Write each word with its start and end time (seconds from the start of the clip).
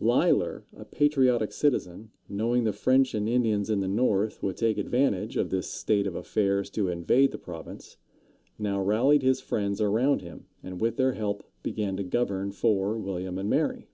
Leīs´ler, 0.00 0.62
a 0.74 0.86
patriotic 0.86 1.52
citizen, 1.52 2.10
knowing 2.26 2.64
the 2.64 2.72
French 2.72 3.12
and 3.12 3.28
Indians 3.28 3.68
in 3.68 3.80
the 3.80 3.86
north 3.88 4.42
would 4.42 4.56
take 4.56 4.78
advantage 4.78 5.36
of 5.36 5.50
this 5.50 5.68
state 5.68 6.06
of 6.06 6.14
affairs 6.14 6.70
to 6.70 6.88
invade 6.88 7.30
the 7.30 7.36
province, 7.36 7.98
now 8.58 8.80
rallied 8.80 9.22
his 9.22 9.42
friends 9.42 9.82
around 9.82 10.22
him, 10.22 10.46
and 10.62 10.80
with 10.80 10.96
their 10.96 11.12
help 11.12 11.44
began 11.62 11.94
to 11.98 12.04
govern 12.04 12.52
for 12.52 12.96
William 12.96 13.36
and 13.36 13.50
Mary. 13.50 13.86